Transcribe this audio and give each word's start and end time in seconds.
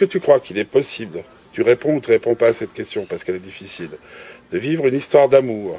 que 0.00 0.06
tu 0.06 0.18
crois 0.18 0.40
qu'il 0.40 0.56
est 0.56 0.64
possible, 0.64 1.24
tu 1.52 1.60
réponds 1.60 1.96
ou 1.96 2.00
tu 2.00 2.10
réponds 2.10 2.34
pas 2.34 2.48
à 2.48 2.54
cette 2.54 2.72
question 2.72 3.04
parce 3.04 3.22
qu'elle 3.22 3.36
est 3.36 3.38
difficile, 3.38 3.90
de 4.50 4.56
vivre 4.56 4.86
une 4.86 4.94
histoire 4.94 5.28
d'amour 5.28 5.78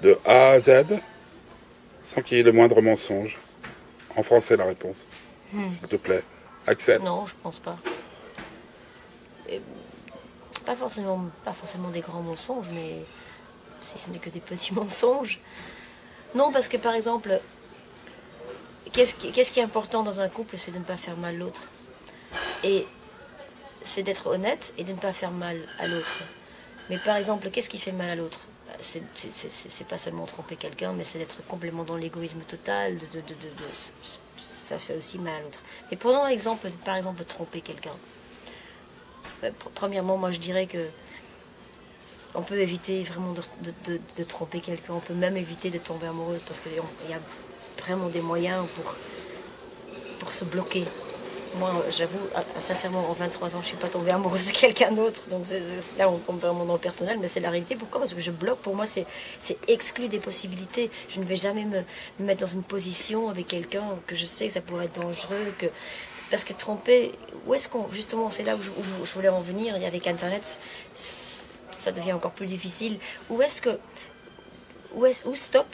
de 0.00 0.18
A 0.24 0.52
à 0.52 0.60
Z 0.60 0.86
sans 2.02 2.22
qu'il 2.22 2.38
y 2.38 2.40
ait 2.40 2.42
le 2.42 2.52
moindre 2.52 2.80
mensonge? 2.80 3.36
En 4.16 4.22
français, 4.22 4.56
la 4.56 4.64
réponse. 4.64 4.96
Hmm. 5.52 5.68
S'il 5.68 5.88
te 5.88 5.96
plaît. 5.96 6.22
Accepte. 6.66 7.04
Non, 7.04 7.26
je 7.26 7.34
pense 7.42 7.58
pas. 7.58 7.76
Et 9.50 9.60
pas 10.64 10.76
forcément, 10.76 11.26
pas 11.44 11.52
forcément 11.52 11.90
des 11.90 12.00
grands 12.00 12.22
mensonges, 12.22 12.68
mais 12.72 13.02
si 13.82 13.98
ce 13.98 14.10
n'est 14.10 14.18
que 14.18 14.30
des 14.30 14.40
petits 14.40 14.72
mensonges. 14.80 15.38
Non, 16.34 16.50
parce 16.50 16.68
que 16.68 16.78
par 16.78 16.94
exemple, 16.94 17.38
qu'est-ce 18.92 19.14
qui, 19.14 19.32
qu'est-ce 19.32 19.52
qui 19.52 19.60
est 19.60 19.64
important 19.64 20.02
dans 20.02 20.20
un 20.20 20.30
couple, 20.30 20.56
c'est 20.56 20.72
de 20.72 20.78
ne 20.78 20.84
pas 20.84 20.96
faire 20.96 21.18
mal 21.18 21.36
l'autre. 21.36 21.70
Et 22.62 22.86
c'est 23.84 24.02
d'être 24.02 24.26
honnête 24.26 24.74
et 24.78 24.84
de 24.84 24.92
ne 24.92 24.98
pas 24.98 25.12
faire 25.12 25.30
mal 25.30 25.60
à 25.78 25.86
l'autre. 25.86 26.16
Mais 26.90 26.98
par 26.98 27.16
exemple, 27.16 27.50
qu'est-ce 27.50 27.70
qui 27.70 27.78
fait 27.78 27.92
mal 27.92 28.10
à 28.10 28.16
l'autre? 28.16 28.40
Bah, 28.66 28.72
c'est, 28.80 29.86
pas 29.86 29.98
seulement 29.98 30.26
tromper 30.26 30.56
quelqu'un, 30.56 30.92
mais 30.92 31.04
c'est 31.04 31.18
d'être 31.18 31.46
complètement 31.46 31.84
dans 31.84 31.96
l'égoïsme 31.96 32.40
total. 32.40 32.98
De, 32.98 33.04
ça 34.42 34.78
fait 34.78 34.96
aussi 34.96 35.18
mal 35.18 35.34
à 35.34 35.40
l'autre. 35.40 35.60
Mais 35.90 35.96
prenons 35.96 36.26
l'exemple, 36.26 36.70
par 36.84 36.96
exemple, 36.96 37.24
tromper 37.24 37.60
quelqu'un. 37.60 37.92
Bah, 39.42 39.48
pr- 39.48 39.70
premièrement, 39.74 40.16
moi 40.16 40.30
je 40.30 40.38
dirais 40.38 40.66
que 40.66 40.88
on 42.34 42.42
peut 42.42 42.58
éviter 42.58 43.04
vraiment 43.04 43.32
de 43.32 44.24
tromper 44.24 44.60
quelqu'un. 44.60 44.94
On 44.94 45.00
peut 45.00 45.14
même 45.14 45.36
éviter 45.36 45.70
de 45.70 45.78
tomber 45.78 46.06
amoureuse 46.06 46.42
parce 46.46 46.58
qu'il 46.60 46.72
y 46.72 47.12
a 47.12 47.20
vraiment 47.78 48.08
des 48.08 48.20
moyens 48.22 48.66
pour, 48.74 48.96
pour 50.18 50.32
se 50.32 50.44
bloquer. 50.44 50.84
Moi, 51.58 51.84
j'avoue, 51.90 52.18
ah, 52.34 52.42
sincèrement, 52.58 53.08
en 53.08 53.12
23 53.12 53.54
ans, 53.54 53.60
je 53.62 53.68
suis 53.68 53.76
pas 53.76 53.88
tombée 53.88 54.10
amoureuse 54.10 54.46
de 54.48 54.52
quelqu'un 54.52 54.90
d'autre. 54.90 55.28
Donc 55.28 55.44
là, 55.98 56.10
on 56.10 56.18
tombe 56.18 56.40
vraiment 56.40 56.64
dans 56.64 56.72
le 56.72 56.80
personnel, 56.80 57.18
mais 57.20 57.28
c'est 57.28 57.40
la 57.40 57.50
réalité. 57.50 57.76
Pourquoi? 57.76 58.00
Parce 58.00 58.14
que 58.14 58.20
je 58.20 58.32
bloque. 58.32 58.58
Pour 58.58 58.74
moi, 58.74 58.86
c'est 58.86 59.06
exclu 59.68 60.08
des 60.08 60.18
possibilités. 60.18 60.90
Je 61.08 61.20
ne 61.20 61.24
vais 61.24 61.36
jamais 61.36 61.64
me, 61.64 61.78
me 62.18 62.26
mettre 62.26 62.40
dans 62.40 62.52
une 62.52 62.64
position 62.64 63.28
avec 63.28 63.46
quelqu'un 63.48 63.84
que 64.06 64.16
je 64.16 64.24
sais 64.24 64.48
que 64.48 64.52
ça 64.52 64.60
pourrait 64.60 64.86
être 64.86 65.00
dangereux. 65.00 65.54
Parce 66.30 66.44
que 66.44 66.52
tromper, 66.52 67.12
où 67.46 67.54
est-ce 67.54 67.68
qu'on. 67.68 67.86
Justement, 67.92 68.30
c'est 68.30 68.42
là 68.42 68.56
où 68.56 69.04
je, 69.04 69.12
voulais 69.12 69.28
en 69.28 69.40
venir. 69.40 69.76
Et 69.76 69.86
avec 69.86 70.08
Internet, 70.08 70.58
ça 70.96 71.92
devient 71.92 72.14
encore 72.14 72.32
plus 72.32 72.46
difficile. 72.46 72.98
Où 73.30 73.40
est-ce 73.42 73.62
que. 73.62 73.78
Où, 74.96 75.06
où 75.06 75.34
stop 75.36 75.66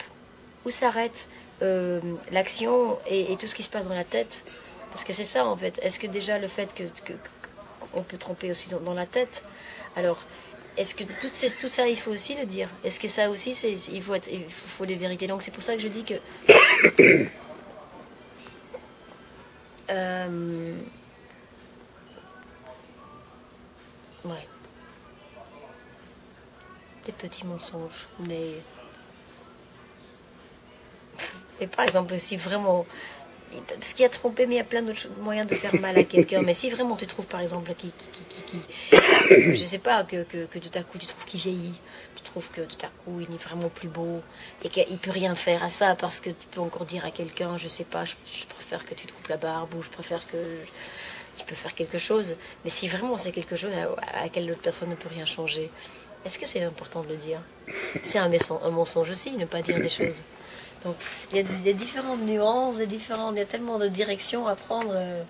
Où 0.65 0.69
s'arrête 0.69 1.27
euh, 1.63 1.99
l'action 2.31 2.99
et 3.07 3.35
tout 3.37 3.47
ce 3.47 3.55
qui 3.55 3.63
se 3.63 3.69
passe 3.69 3.87
dans 3.87 3.95
la 3.95 4.03
tête? 4.03 4.43
Parce 4.91 5.03
que 5.03 5.13
c'est 5.13 5.23
ça, 5.23 5.45
en 5.45 5.55
fait. 5.57 5.79
Est-ce 5.81 5.99
que 5.99 6.07
déjà 6.07 6.37
le 6.37 6.47
fait 6.47 6.73
que. 6.73 6.83
qu'on 7.91 8.03
peut 8.03 8.17
tromper 8.17 8.51
aussi 8.51 8.69
dans, 8.69 8.93
la 8.93 9.05
tête 9.05 9.43
Alors. 9.95 10.25
Est-ce 10.77 10.95
que 10.95 11.03
tout, 11.03 11.27
ces- 11.31 11.57
tout 11.57 11.67
ça, 11.67 11.85
il 11.89 11.97
faut 11.97 12.11
aussi 12.11 12.33
le 12.35 12.45
dire? 12.45 12.69
Est-ce 12.85 12.97
que 12.97 13.09
ça 13.09 13.29
aussi, 13.29 13.53
c'est, 13.53 13.73
il, 13.73 14.01
faut 14.01 14.13
être, 14.13 14.29
il 14.31 14.45
faut 14.49 14.85
les 14.85 14.95
vérités? 14.95 15.27
Donc 15.27 15.41
c'est 15.41 15.51
pour 15.51 15.61
ça 15.61 15.75
que 15.75 15.81
je 15.81 15.89
dis 15.89 16.05
que 16.05 16.13
Euh, 19.89 20.73
Ouais. 24.23 24.47
Des 27.05 27.11
petits 27.11 27.45
mensonges, 27.45 28.07
mais. 28.19 28.51
Et 31.59 31.67
par 31.67 31.85
exemple, 31.85 32.17
si 32.19 32.37
vraiment. 32.37 32.85
Parce 33.67 33.93
qu'il 33.93 34.03
y 34.03 34.05
a 34.05 34.09
trompé, 34.09 34.45
mais 34.45 34.55
il 34.55 34.57
y 34.57 34.61
a 34.61 34.63
plein 34.63 34.81
d'autres 34.81 35.07
moyens 35.19 35.47
de 35.47 35.55
faire 35.55 35.75
mal 35.79 35.97
à 35.97 36.03
quelqu'un. 36.03 36.41
Mais 36.45 36.53
si 36.53 36.69
vraiment 36.69 36.95
tu 36.95 37.05
trouves, 37.07 37.27
par 37.27 37.41
exemple, 37.41 37.73
qui. 37.75 37.91
qui, 37.91 38.07
qui, 38.07 38.43
qui- 38.43 38.57
qui- 38.89 39.53
je 39.53 39.63
sais 39.65 39.77
pas, 39.77 40.03
que, 40.03 40.23
que, 40.23 40.45
que 40.45 40.59
tout 40.59 40.77
à 40.77 40.83
coup 40.83 40.97
tu 40.97 41.05
trouves 41.05 41.25
qu'il 41.25 41.39
vieillit, 41.39 41.73
tu 42.15 42.23
trouves 42.23 42.49
que 42.49 42.61
tout 42.61 42.85
à 42.85 42.89
coup 43.03 43.19
il 43.19 43.33
est 43.33 43.41
vraiment 43.43 43.69
plus 43.69 43.87
beau, 43.89 44.21
et 44.63 44.69
qu'il 44.69 44.97
peut 44.97 45.11
rien 45.11 45.35
faire 45.35 45.63
à 45.63 45.69
ça, 45.69 45.95
parce 45.95 46.19
que 46.21 46.29
tu 46.29 46.47
peux 46.51 46.61
encore 46.61 46.85
dire 46.85 47.05
à 47.05 47.11
quelqu'un, 47.11 47.57
je 47.57 47.67
sais 47.67 47.83
pas, 47.85 48.05
je, 48.05 48.13
je 48.31 48.45
préfère 48.45 48.85
que 48.85 48.93
tu 48.93 49.05
te 49.07 49.13
coupes 49.13 49.27
la 49.27 49.37
barbe, 49.37 49.73
ou 49.75 49.81
je 49.83 49.89
préfère 49.89 50.25
que 50.27 50.37
tu 51.37 51.45
peux 51.45 51.55
faire 51.55 51.73
quelque 51.73 51.97
chose. 51.97 52.35
Mais 52.63 52.69
si 52.69 52.87
vraiment 52.87 53.17
c'est 53.17 53.31
quelque 53.31 53.55
chose 53.55 53.73
à, 53.73 54.17
à 54.19 54.23
laquelle 54.23 54.47
l'autre 54.47 54.61
personne 54.61 54.89
ne 54.89 54.95
peut 54.95 55.09
rien 55.09 55.25
changer, 55.25 55.69
est-ce 56.25 56.39
que 56.39 56.45
c'est 56.47 56.63
important 56.63 57.01
de 57.03 57.09
le 57.09 57.17
dire? 57.17 57.39
C'est 58.03 58.19
un, 58.19 58.29
mensonge- 58.29 59.09
aussi, 59.09 59.31
ne 59.37 59.45
pas 59.45 59.61
dire 59.61 59.79
des 59.79 59.89
choses. 59.89 60.21
Donc 60.83 60.95
il 61.31 61.37
y 61.37 61.69
a 61.69 61.73
différentes 61.73 62.21
nuances, 62.21 62.77
des 62.77 62.87
différentes, 62.87 63.35
il 63.35 63.39
y 63.39 63.41
a 63.41 63.45
tellement 63.45 63.77
de 63.79 63.87
directions 63.87 64.47
à 64.47 64.55
prendre. 64.55 64.91
euh, 64.95 65.23